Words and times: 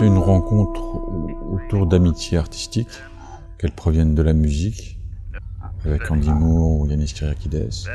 nous 0.00 0.22
rencontre 0.22 0.82
autour 1.52 1.86
d'amitiés 1.86 2.38
artistiques, 2.38 2.88
qu'elles 3.58 3.72
proviennent 3.72 4.14
de 4.14 4.22
la 4.22 4.32
musique, 4.32 4.98
avec 5.84 6.10
Andy 6.10 6.30
Moore 6.30 6.80
ou 6.80 6.86
Yanis 6.86 7.12
Kyriakides, 7.14 7.88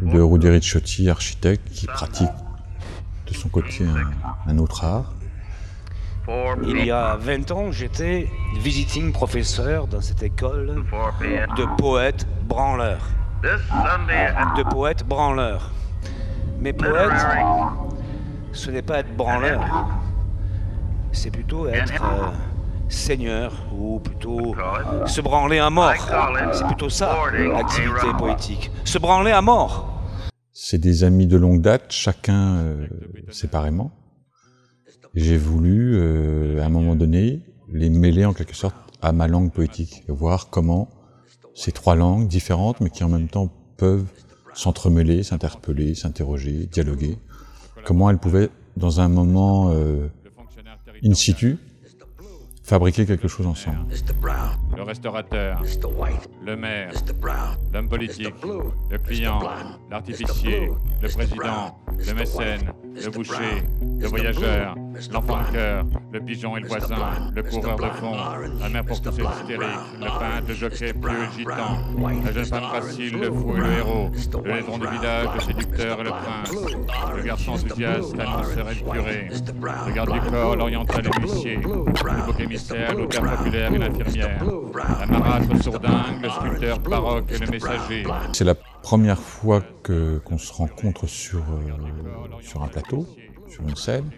de 0.00 0.20
Rudy 0.20 0.48
Ricciotti, 0.48 1.08
architecte, 1.08 1.68
qui 1.70 1.86
pratique 1.86 2.28
de 3.26 3.34
son 3.34 3.48
côté 3.48 3.84
un, 3.84 4.50
un 4.50 4.58
autre 4.58 4.84
art. 4.84 5.14
Il 6.66 6.84
y 6.84 6.90
a 6.90 7.16
20 7.16 7.50
ans, 7.52 7.72
j'étais 7.72 8.28
visiting 8.58 9.12
professeur 9.12 9.86
dans 9.86 10.02
cette 10.02 10.22
école 10.22 10.84
de 11.56 11.76
poètes 11.76 12.26
branleurs. 12.46 13.06
De 13.42 14.62
poètes 14.68 15.06
branleurs. 15.06 15.70
Mais 16.60 16.72
poète, 16.72 17.26
ce 18.52 18.70
n'est 18.70 18.82
pas 18.82 18.98
être 18.98 19.16
branleur, 19.16 19.60
c'est 21.18 21.30
plutôt 21.32 21.66
être 21.66 22.04
euh, 22.04 22.30
seigneur 22.88 23.52
ou 23.76 23.98
plutôt 23.98 24.54
se 25.06 25.20
branler 25.20 25.58
à 25.58 25.68
mort. 25.68 25.92
C'est 26.52 26.66
plutôt 26.66 26.88
ça, 26.88 27.16
l'activité 27.32 28.06
poétique. 28.16 28.70
Se 28.84 28.98
branler 28.98 29.32
à 29.32 29.42
mort. 29.42 30.00
C'est 30.52 30.78
des 30.78 31.02
amis 31.02 31.26
de 31.26 31.36
longue 31.36 31.60
date, 31.60 31.86
chacun 31.88 32.58
euh, 32.58 32.86
séparément. 33.30 33.90
J'ai 35.14 35.36
voulu, 35.36 35.96
euh, 35.96 36.62
à 36.62 36.66
un 36.66 36.68
moment 36.68 36.94
donné, 36.94 37.42
les 37.72 37.90
mêler 37.90 38.24
en 38.24 38.32
quelque 38.32 38.54
sorte 38.54 38.76
à 39.02 39.12
ma 39.12 39.26
langue 39.26 39.52
poétique, 39.52 40.04
et 40.08 40.12
voir 40.12 40.50
comment 40.50 40.88
ces 41.54 41.72
trois 41.72 41.96
langues 41.96 42.28
différentes, 42.28 42.80
mais 42.80 42.90
qui 42.90 43.02
en 43.02 43.08
même 43.08 43.28
temps 43.28 43.50
peuvent 43.76 44.06
s'entremêler, 44.54 45.24
s'interpeller, 45.24 45.94
s'interroger, 45.94 46.68
dialoguer, 46.70 47.18
comment 47.84 48.10
elles 48.10 48.18
pouvaient, 48.18 48.50
dans 48.78 49.00
un 49.00 49.08
moment 49.08 49.70
euh, 49.72 50.08
in 51.02 51.14
situ, 51.14 51.58
fabriquer 52.62 53.06
quelque 53.06 53.28
chose 53.28 53.46
ensemble. 53.46 53.86
Le 54.76 54.82
restaurateur, 54.82 55.62
le 56.44 56.56
maire, 56.56 56.92
l'homme 57.72 57.88
politique, 57.88 58.34
le 58.90 58.98
client, 58.98 59.40
l'artificier, 59.90 60.70
le 61.02 61.08
président, 61.08 61.78
le 62.06 62.14
mécène, 62.14 62.72
le 62.94 63.10
boucher, 63.10 63.62
le 63.98 64.06
voyageur, 64.06 64.76
l'enfant 65.12 65.38
de 65.42 65.52
cœur, 65.52 65.84
le 66.12 66.20
pigeon 66.20 66.56
et 66.56 66.60
le 66.60 66.68
voisin, 66.68 66.96
le 67.34 67.42
coureur 67.42 67.76
de 67.76 67.88
fond, 67.96 68.16
la 68.60 68.68
mère 68.68 68.84
pour 68.84 69.00
pousser 69.00 69.22
l'hystérique, 69.22 69.60
le 70.00 70.06
peintre, 70.06 70.48
le 70.48 70.54
jockey 70.54 70.92
pieux 70.92 71.28
gitan, 71.36 71.78
la 72.24 72.32
jeune 72.32 72.44
femme 72.44 72.70
facile, 72.72 73.18
le 73.18 73.30
fou 73.30 73.56
et 73.56 73.60
le 73.60 73.72
héros, 73.72 74.10
le 74.44 74.52
laidron 74.52 74.78
du 74.78 74.86
village, 74.88 75.28
le 75.34 75.40
séducteur 75.40 76.00
et 76.00 76.04
le 76.04 76.10
prince, 76.10 76.52
le 77.16 77.22
garçon 77.22 77.52
enthousiaste, 77.52 78.16
l'annonceur 78.16 78.70
et 78.70 78.74
le 78.74 78.92
curé, 78.92 79.28
le 79.86 79.92
garde 79.92 80.12
du 80.12 80.20
corps, 80.30 80.56
l'oriental 80.56 81.06
et 81.06 81.20
l'huissier, 81.20 81.56
le 81.56 82.26
bouc 82.26 82.40
émissaire, 82.40 82.94
l'auteur 82.94 83.22
populaire 83.22 83.72
et 83.72 83.78
l'infirmière, 83.78 84.44
la 85.00 85.06
marâtre 85.06 85.62
sourdingue, 85.62 86.22
le 86.22 86.28
sculpteur 86.30 86.78
baroque 86.80 87.30
et 87.32 87.38
le 87.38 87.46
messager. 87.46 88.04
C'est 88.32 88.44
la 88.44 88.54
première 88.54 89.20
fois 89.20 89.62
que 89.82 90.18
qu'on 90.24 90.38
se 90.38 90.52
rencontre 90.52 91.06
sur, 91.06 91.40
euh, 91.40 92.40
sur 92.40 92.62
un 92.62 92.68
plateau, 92.68 93.06
sur 93.48 93.62
une 93.62 93.76
scène. 93.76 94.10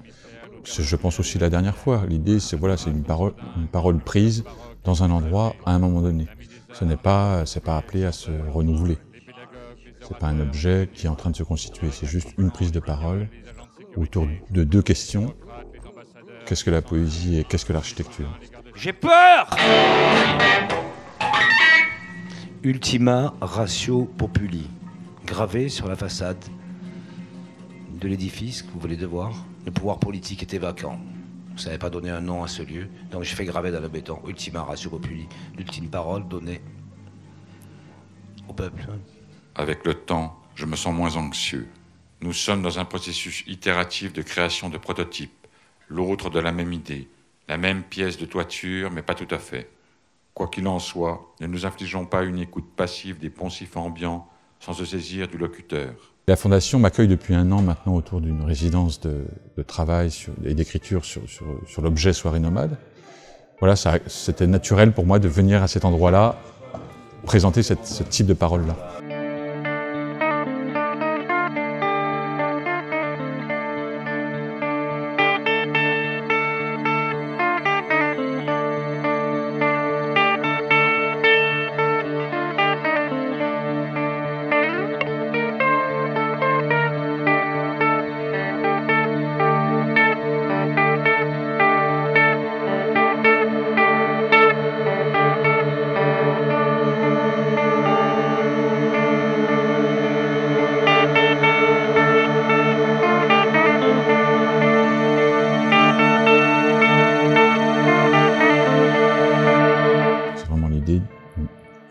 Je 0.64 0.96
pense 0.96 1.20
aussi 1.20 1.38
la 1.38 1.50
dernière 1.50 1.76
fois. 1.76 2.04
L'idée, 2.08 2.40
c'est 2.40 2.56
voilà, 2.56 2.76
c'est 2.76 2.90
une 2.90 3.02
parole, 3.02 3.98
prise 3.98 4.44
dans 4.84 5.02
un 5.02 5.10
endroit 5.10 5.54
à 5.66 5.72
un 5.72 5.78
moment 5.78 6.02
donné. 6.02 6.26
Ce 6.72 6.84
n'est 6.84 6.96
pas 6.96 7.44
appelé 7.66 8.04
à 8.04 8.12
se 8.12 8.30
renouveler. 8.52 8.98
C'est 10.00 10.18
pas 10.18 10.28
un 10.28 10.40
objet 10.40 10.88
qui 10.92 11.06
est 11.06 11.08
en 11.08 11.14
train 11.14 11.30
de 11.30 11.36
se 11.36 11.42
constituer. 11.42 11.88
C'est 11.92 12.06
juste 12.06 12.28
une 12.38 12.50
prise 12.50 12.72
de 12.72 12.80
parole 12.80 13.28
autour 13.96 14.26
de 14.50 14.64
deux 14.64 14.82
questions. 14.82 15.34
Qu'est-ce 16.46 16.64
que 16.64 16.70
la 16.70 16.82
poésie 16.82 17.38
et 17.38 17.44
qu'est-ce 17.44 17.64
que 17.64 17.72
l'architecture? 17.72 18.28
J'ai 18.74 18.92
peur 18.92 19.50
Ultima 22.62 23.34
ratio 23.40 24.04
populi, 24.04 24.68
gravé 25.26 25.68
sur 25.68 25.88
la 25.88 25.96
façade 25.96 26.42
de 28.00 28.08
l'édifice 28.08 28.62
que 28.62 28.70
vous 28.70 28.80
venez 28.80 28.96
de 28.96 29.06
voir. 29.06 29.32
Le 29.66 29.70
pouvoir 29.70 29.98
politique 29.98 30.42
était 30.42 30.58
vacant. 30.58 30.98
Vous 31.48 31.54
ne 31.54 31.58
savez 31.58 31.78
pas 31.78 31.90
donner 31.90 32.10
un 32.10 32.22
nom 32.22 32.42
à 32.42 32.48
ce 32.48 32.62
lieu, 32.62 32.88
donc 33.10 33.24
j'ai 33.24 33.34
fait 33.34 33.44
graver 33.44 33.70
dans 33.70 33.80
le 33.80 33.88
béton 33.88 34.20
Ultima 34.26 34.62
ratio 34.62 34.88
populi, 34.88 35.26
l'ultime 35.56 35.90
parole 35.90 36.26
donnée 36.26 36.62
au 38.48 38.54
peuple. 38.54 38.86
Avec 39.54 39.84
le 39.84 39.94
temps, 39.94 40.40
je 40.54 40.64
me 40.64 40.76
sens 40.76 40.94
moins 40.94 41.16
anxieux. 41.16 41.68
Nous 42.22 42.32
sommes 42.32 42.62
dans 42.62 42.78
un 42.78 42.84
processus 42.84 43.44
itératif 43.46 44.12
de 44.12 44.22
création 44.22 44.70
de 44.70 44.78
prototypes, 44.78 45.46
l'autre 45.88 46.30
de 46.30 46.40
la 46.40 46.52
même 46.52 46.72
idée, 46.72 47.08
la 47.48 47.58
même 47.58 47.82
pièce 47.82 48.16
de 48.16 48.24
toiture, 48.24 48.90
mais 48.90 49.02
pas 49.02 49.14
tout 49.14 49.32
à 49.34 49.38
fait. 49.38 49.70
Quoi 50.32 50.48
qu'il 50.48 50.66
en 50.68 50.78
soit, 50.78 51.34
ne 51.40 51.46
nous 51.46 51.66
infligeons 51.66 52.06
pas 52.06 52.22
une 52.22 52.38
écoute 52.38 52.70
passive 52.76 53.18
des 53.18 53.30
poncifs 53.30 53.76
ambiants 53.76 54.26
sans 54.60 54.72
se 54.72 54.84
saisir 54.84 55.28
du 55.28 55.36
locuteur. 55.36 56.14
La 56.30 56.36
Fondation 56.36 56.78
m'accueille 56.78 57.08
depuis 57.08 57.34
un 57.34 57.50
an 57.50 57.60
maintenant 57.60 57.96
autour 57.96 58.20
d'une 58.20 58.44
résidence 58.44 59.00
de, 59.00 59.24
travail 59.66 60.10
et 60.44 60.54
d'écriture 60.54 61.04
sur, 61.04 61.82
l'objet 61.82 62.12
Soirée 62.12 62.38
Nomade. 62.38 62.78
Voilà, 63.58 63.74
c'était 63.74 64.46
naturel 64.46 64.92
pour 64.92 65.06
moi 65.06 65.18
de 65.18 65.26
venir 65.26 65.60
à 65.60 65.66
cet 65.66 65.84
endroit-là, 65.84 66.36
présenter 67.24 67.64
ce 67.64 67.74
type 68.04 68.26
de 68.26 68.34
parole-là. 68.34 68.76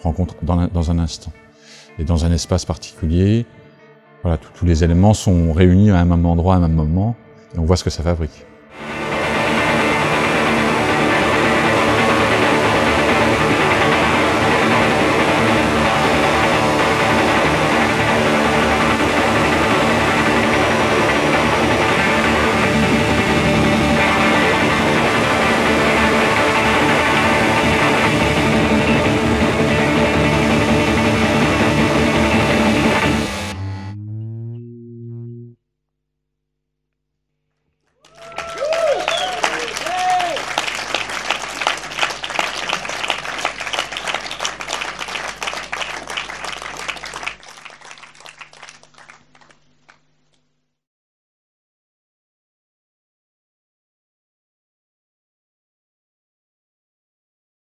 Rencontre 0.03 0.35
dans 0.43 0.91
un, 0.91 0.99
instant. 0.99 1.31
Et 1.97 2.03
dans 2.03 2.25
un 2.25 2.31
espace 2.31 2.65
particulier, 2.65 3.45
voilà, 4.23 4.37
tous 4.37 4.65
les 4.65 4.83
éléments 4.83 5.13
sont 5.13 5.53
réunis 5.53 5.91
à 5.91 5.99
un 5.99 6.05
même 6.05 6.25
endroit, 6.25 6.55
à 6.55 6.57
un 6.57 6.61
même 6.61 6.73
moment, 6.73 7.15
et 7.55 7.59
on 7.59 7.65
voit 7.65 7.77
ce 7.77 7.83
que 7.83 7.89
ça 7.89 8.03
fabrique. 8.03 8.45